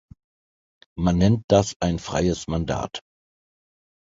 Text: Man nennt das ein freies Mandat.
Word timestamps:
Man 0.97 1.19
nennt 1.19 1.43
das 1.47 1.75
ein 1.79 1.99
freies 1.99 2.47
Mandat. 2.47 3.01